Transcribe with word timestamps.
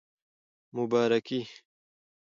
مبارکي 0.73 1.41